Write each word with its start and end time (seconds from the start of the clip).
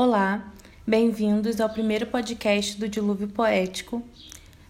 Olá, 0.00 0.52
bem-vindos 0.86 1.60
ao 1.60 1.68
primeiro 1.68 2.06
podcast 2.06 2.78
do 2.78 2.88
Dilúvio 2.88 3.26
Poético. 3.26 4.00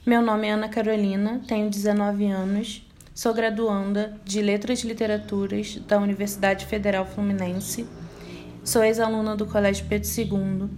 Meu 0.07 0.23
nome 0.23 0.47
é 0.47 0.53
Ana 0.53 0.71
Carolina, 0.71 1.43
tenho 1.47 1.69
19 1.69 2.29
anos, 2.29 2.83
sou 3.15 3.35
graduanda 3.35 4.19
de 4.25 4.41
Letras 4.41 4.83
e 4.83 4.87
Literaturas 4.87 5.77
da 5.87 5.99
Universidade 5.99 6.65
Federal 6.65 7.05
Fluminense, 7.05 7.87
sou 8.65 8.83
ex-aluna 8.83 9.37
do 9.37 9.45
Colégio 9.45 9.85
Pedro 9.87 10.09
II 10.09 10.71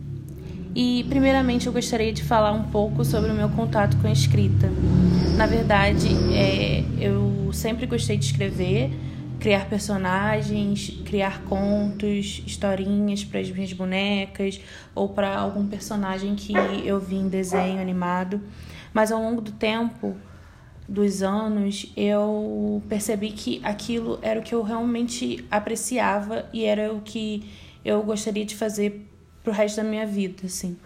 e, 0.74 1.06
primeiramente, 1.08 1.68
eu 1.68 1.72
gostaria 1.72 2.12
de 2.12 2.24
falar 2.24 2.50
um 2.50 2.64
pouco 2.72 3.04
sobre 3.04 3.30
o 3.30 3.34
meu 3.34 3.50
contato 3.50 3.96
com 3.98 4.08
a 4.08 4.12
escrita. 4.12 4.68
Na 5.36 5.46
verdade, 5.46 6.08
é, 6.34 6.82
eu 6.98 7.52
sempre 7.52 7.86
gostei 7.86 8.16
de 8.16 8.24
escrever 8.24 8.90
criar 9.40 9.68
personagens, 9.68 11.00
criar 11.04 11.42
contos, 11.44 12.42
historinhas 12.46 13.24
para 13.24 13.40
as 13.40 13.50
minhas 13.50 13.72
bonecas 13.72 14.60
ou 14.94 15.08
para 15.08 15.34
algum 15.34 15.66
personagem 15.66 16.36
que 16.36 16.52
eu 16.84 17.00
vi 17.00 17.16
em 17.16 17.28
desenho 17.28 17.80
animado. 17.80 18.40
Mas 18.92 19.10
ao 19.10 19.20
longo 19.20 19.40
do 19.40 19.52
tempo, 19.52 20.14
dos 20.86 21.22
anos, 21.22 21.90
eu 21.96 22.82
percebi 22.88 23.30
que 23.30 23.60
aquilo 23.64 24.18
era 24.20 24.40
o 24.40 24.42
que 24.42 24.54
eu 24.54 24.62
realmente 24.62 25.44
apreciava 25.50 26.46
e 26.52 26.64
era 26.64 26.92
o 26.92 27.00
que 27.00 27.48
eu 27.84 28.02
gostaria 28.02 28.44
de 28.44 28.54
fazer 28.54 29.08
pro 29.42 29.52
resto 29.52 29.76
da 29.76 29.84
minha 29.84 30.06
vida, 30.06 30.46
assim. 30.46 30.76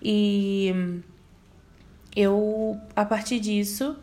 E 0.00 1.02
eu, 2.14 2.78
a 2.94 3.04
partir 3.04 3.40
disso, 3.40 3.96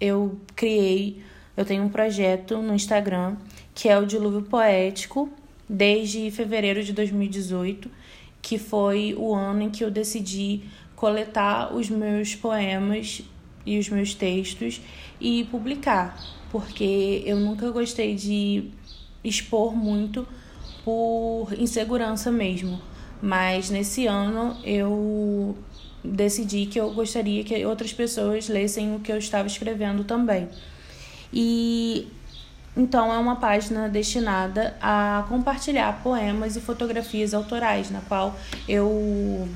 eu 0.00 0.38
criei 0.54 1.22
eu 1.60 1.64
tenho 1.66 1.84
um 1.84 1.90
projeto 1.90 2.56
no 2.56 2.74
Instagram 2.74 3.36
que 3.74 3.86
é 3.86 3.98
o 3.98 4.06
Dilúvio 4.06 4.40
Poético, 4.40 5.28
desde 5.68 6.30
fevereiro 6.30 6.82
de 6.82 6.90
2018, 6.94 7.90
que 8.40 8.56
foi 8.56 9.14
o 9.16 9.34
ano 9.34 9.62
em 9.62 9.70
que 9.70 9.84
eu 9.84 9.90
decidi 9.90 10.62
coletar 10.96 11.74
os 11.74 11.90
meus 11.90 12.34
poemas 12.34 13.20
e 13.66 13.78
os 13.78 13.90
meus 13.90 14.14
textos 14.14 14.80
e 15.20 15.44
publicar, 15.50 16.18
porque 16.50 17.22
eu 17.26 17.36
nunca 17.36 17.70
gostei 17.70 18.14
de 18.14 18.70
expor 19.22 19.76
muito 19.76 20.26
por 20.82 21.48
insegurança 21.58 22.32
mesmo. 22.32 22.80
Mas 23.20 23.68
nesse 23.68 24.06
ano 24.06 24.56
eu 24.64 25.54
decidi 26.02 26.64
que 26.64 26.80
eu 26.80 26.90
gostaria 26.94 27.44
que 27.44 27.66
outras 27.66 27.92
pessoas 27.92 28.48
lessem 28.48 28.94
o 28.96 29.00
que 29.00 29.12
eu 29.12 29.18
estava 29.18 29.46
escrevendo 29.46 30.04
também. 30.04 30.48
E 31.32 32.08
então 32.76 33.12
é 33.12 33.18
uma 33.18 33.36
página 33.36 33.88
destinada 33.88 34.76
a 34.80 35.24
compartilhar 35.28 36.00
poemas 36.02 36.56
e 36.56 36.60
fotografias 36.60 37.34
autorais, 37.34 37.90
na 37.90 38.00
qual 38.00 38.36
eu 38.68 39.48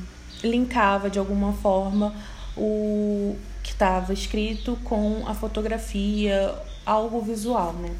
linkava 0.42 1.08
de 1.08 1.18
alguma 1.18 1.52
forma 1.52 2.14
o 2.56 3.36
que 3.62 3.72
estava 3.72 4.12
escrito 4.12 4.78
com 4.84 5.22
a 5.26 5.34
fotografia, 5.34 6.54
algo 6.84 7.20
visual, 7.20 7.72
né? 7.72 7.90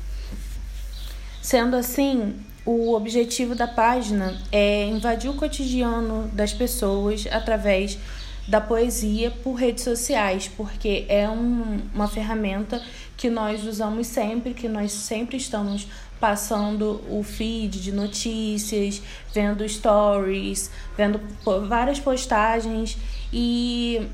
Sendo 1.41 1.77
assim, 1.77 2.35
o 2.67 2.95
objetivo 2.95 3.55
da 3.55 3.67
página 3.67 4.41
é 4.51 4.87
invadir 4.87 5.31
o 5.31 5.35
cotidiano 5.35 6.29
das 6.33 6.53
pessoas 6.53 7.27
através 7.31 7.99
da 8.47 8.61
poesia 8.61 9.31
por 9.31 9.55
redes 9.55 9.85
sociais, 9.85 10.51
porque 10.55 11.07
é 11.09 11.29
um, 11.29 11.81
uma 11.95 12.09
ferramenta 12.09 12.83
que 13.17 13.31
nós 13.31 13.65
usamos 13.65 14.07
sempre, 14.07 14.53
que 14.53 14.69
nós 14.69 14.93
sempre 14.93 15.37
estamos 15.37 15.87
passando 16.21 17.03
o 17.11 17.23
feed 17.23 17.81
de 17.81 17.93
notícias, 17.93 19.03
vendo 19.33 19.67
stories, 19.69 20.71
vendo 20.97 21.21
várias 21.67 21.99
postagens. 21.99 22.97
E 23.33 24.07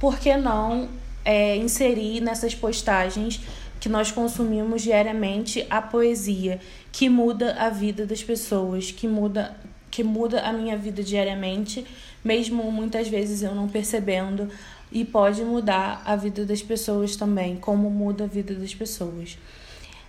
por 0.00 0.18
que 0.18 0.36
não 0.36 0.88
é, 1.24 1.56
inserir 1.56 2.20
nessas 2.20 2.54
postagens 2.54 3.40
que 3.80 3.88
nós 3.88 4.10
consumimos 4.10 4.82
diariamente 4.82 5.66
a 5.68 5.82
poesia 5.82 6.60
que 6.90 7.08
muda 7.08 7.54
a 7.54 7.68
vida 7.68 8.06
das 8.06 8.22
pessoas, 8.22 8.90
que 8.90 9.06
muda 9.06 9.56
que 9.96 10.04
muda 10.04 10.42
a 10.42 10.52
minha 10.52 10.76
vida 10.76 11.02
diariamente, 11.02 11.86
mesmo 12.22 12.70
muitas 12.70 13.08
vezes 13.08 13.42
eu 13.42 13.54
não 13.54 13.66
percebendo, 13.66 14.46
e 14.92 15.06
pode 15.06 15.42
mudar 15.42 16.02
a 16.04 16.14
vida 16.14 16.44
das 16.44 16.60
pessoas 16.62 17.16
também, 17.16 17.56
como 17.56 17.88
muda 17.88 18.24
a 18.24 18.26
vida 18.26 18.54
das 18.54 18.74
pessoas. 18.74 19.38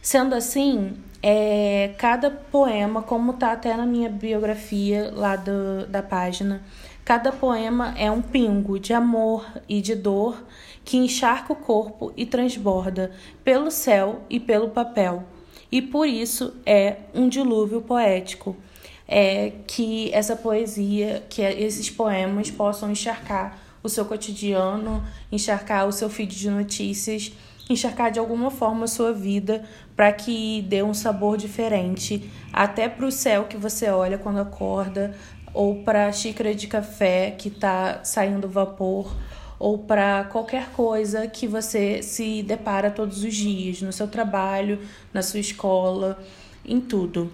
Sendo 0.02 0.36
assim, 0.36 0.98
é, 1.24 1.92
cada 1.98 2.30
poema, 2.30 3.02
como 3.02 3.32
tá 3.32 3.54
até 3.54 3.78
na 3.78 3.86
minha 3.86 4.10
biografia 4.10 5.10
lá 5.16 5.38
do, 5.38 5.88
da 5.88 6.04
página, 6.04 6.62
cada 7.06 7.32
poema 7.32 7.96
é 7.98 8.12
um 8.12 8.22
pingo 8.22 8.78
de 8.78 8.94
amor 8.94 9.50
e 9.70 9.82
de 9.82 9.96
dor 9.96 10.44
que 10.84 10.98
encharca 10.98 11.54
o 11.54 11.56
corpo 11.56 12.12
e 12.18 12.26
transborda 12.26 13.12
pelo 13.42 13.72
céu 13.72 14.24
e 14.30 14.38
pelo 14.38 14.68
papel. 14.68 15.24
E 15.72 15.82
por 15.82 16.06
isso 16.06 16.54
é 16.66 16.98
um 17.16 17.30
dilúvio 17.30 17.80
poético 17.80 18.54
é 19.08 19.54
que 19.66 20.12
essa 20.14 20.36
poesia, 20.36 21.24
que 21.30 21.42
esses 21.42 21.90
poemas 21.90 22.52
possam 22.52 22.92
encharcar 22.92 23.58
o 23.82 23.88
seu 23.88 24.04
cotidiano, 24.06 25.04
encharcar 25.32 25.88
o 25.88 25.92
seu 25.92 26.10
feed 26.10 26.36
de 26.36 26.50
notícias, 26.50 27.32
encharcar 27.70 28.12
de 28.12 28.20
alguma 28.20 28.52
forma 28.52 28.86
a 28.86 28.88
sua 28.88 29.14
vida 29.14 29.64
para 29.96 30.12
que 30.12 30.62
dê 30.64 30.84
um 30.84 30.94
sabor 30.94 31.38
diferente, 31.38 32.30
até 32.52 32.90
para 32.90 33.06
o 33.06 33.12
céu 33.12 33.46
que 33.46 33.58
você 33.58 33.90
olha 33.90 34.18
quando 34.18 34.40
acorda, 34.40 35.16
ou 35.54 35.84
para 35.84 36.08
a 36.08 36.12
xícara 36.12 36.54
de 36.54 36.68
café 36.68 37.32
que 37.32 37.48
está 37.48 38.04
saindo 38.04 38.48
vapor, 38.48 39.16
ou 39.58 39.80
para 39.80 40.26
qualquer 40.26 40.70
coisa 40.70 41.28
que 41.28 41.48
você 41.48 42.04
se 42.04 42.44
depara 42.44 42.92
todos 42.92 43.24
os 43.24 43.34
dias, 43.34 43.82
no 43.82 43.92
seu 43.92 44.08
trabalho, 44.08 44.80
na 45.12 45.24
sua 45.24 45.40
escola, 45.40 46.20
em 46.64 46.80
tudo. 46.80 47.32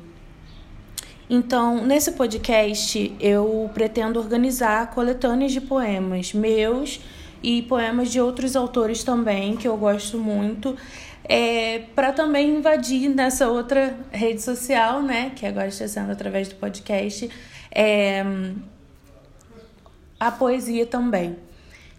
Então, 1.30 1.86
nesse 1.86 2.12
podcast, 2.12 3.16
eu 3.20 3.70
pretendo 3.74 4.20
organizar 4.20 4.92
coletâneas 4.92 5.52
de 5.52 5.62
poemas 5.62 6.34
meus 6.34 7.00
e 7.42 7.62
poemas 7.64 8.12
de 8.12 8.20
outros 8.20 8.56
autores 8.56 9.04
também, 9.04 9.56
que 9.56 9.68
eu 9.68 9.78
gosto 9.78 10.18
muito, 10.18 10.76
é, 11.24 11.80
para 11.96 12.12
também 12.12 12.58
invadir 12.58 13.10
nessa 13.10 13.50
outra 13.50 13.98
rede 14.12 14.42
social, 14.42 15.02
né, 15.02 15.32
que 15.36 15.46
agora 15.46 15.68
está 15.68 15.88
sendo 15.88 16.12
através 16.12 16.50
do 16.50 16.56
podcast, 16.56 17.30
é, 17.72 18.24
a 20.20 20.32
poesia 20.32 20.86
também. 20.86 21.36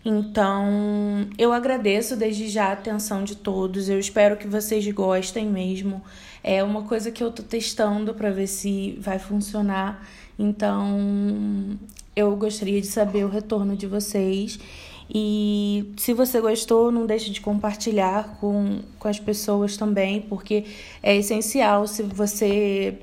Então, 0.04 1.26
eu 1.38 1.53
agradeço 1.53 2.15
desde 2.15 2.48
já 2.48 2.66
a 2.66 2.72
atenção 2.72 3.25
de 3.25 3.37
todos. 3.37 3.88
Eu 3.88 3.98
espero 3.98 4.37
que 4.37 4.47
vocês 4.47 4.87
gostem 4.92 5.47
mesmo. 5.47 6.03
É 6.42 6.62
uma 6.62 6.82
coisa 6.82 7.10
que 7.10 7.25
eu 7.25 7.32
tô 7.32 7.42
testando 7.42 8.12
para 8.12 8.31
ver 8.31 8.47
se 8.47 8.98
vai 9.00 9.19
funcionar. 9.19 10.06
Então, 10.38 11.78
eu 12.15 12.37
gostaria 12.37 12.81
de 12.81 12.87
saber 12.87 13.25
o 13.25 13.28
retorno 13.28 13.75
de 13.75 13.87
vocês. 13.87 14.59
E 15.09 15.92
se 15.97 16.12
você 16.12 16.41
gostou, 16.41 16.91
não 16.91 17.06
deixe 17.06 17.31
de 17.31 17.41
compartilhar 17.41 18.36
com, 18.41 18.81
com 18.98 19.09
as 19.09 19.19
pessoas 19.19 19.76
também, 19.76 20.21
porque 20.21 20.65
é 21.03 21.16
essencial 21.16 21.86
se 21.86 22.03
você 22.03 22.98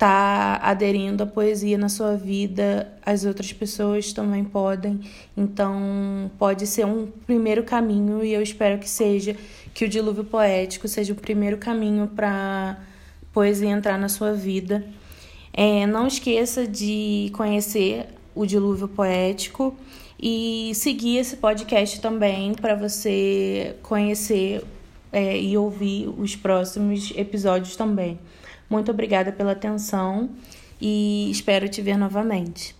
está 0.00 0.58
aderindo 0.62 1.22
à 1.22 1.26
poesia 1.26 1.76
na 1.76 1.90
sua 1.90 2.16
vida, 2.16 2.90
as 3.04 3.26
outras 3.26 3.52
pessoas 3.52 4.14
também 4.14 4.42
podem. 4.42 4.98
Então, 5.36 6.30
pode 6.38 6.66
ser 6.66 6.86
um 6.86 7.06
primeiro 7.26 7.62
caminho 7.64 8.24
e 8.24 8.32
eu 8.32 8.40
espero 8.40 8.78
que 8.78 8.88
seja 8.88 9.36
que 9.74 9.84
o 9.84 9.88
dilúvio 9.88 10.24
poético 10.24 10.88
seja 10.88 11.12
o 11.12 11.16
primeiro 11.16 11.58
caminho 11.58 12.08
para 12.08 12.78
poesia 13.30 13.68
entrar 13.68 13.98
na 13.98 14.08
sua 14.08 14.32
vida. 14.32 14.82
É, 15.52 15.86
não 15.86 16.06
esqueça 16.06 16.66
de 16.66 17.30
conhecer 17.34 18.06
o 18.34 18.46
dilúvio 18.46 18.88
poético 18.88 19.76
e 20.18 20.72
seguir 20.76 21.18
esse 21.18 21.36
podcast 21.36 22.00
também 22.00 22.54
para 22.54 22.74
você 22.74 23.76
conhecer 23.82 24.64
é, 25.12 25.38
e 25.38 25.58
ouvir 25.58 26.08
os 26.08 26.34
próximos 26.34 27.12
episódios 27.14 27.76
também. 27.76 28.18
Muito 28.70 28.92
obrigada 28.92 29.32
pela 29.32 29.52
atenção 29.52 30.30
e 30.80 31.28
espero 31.30 31.68
te 31.68 31.82
ver 31.82 31.98
novamente. 31.98 32.79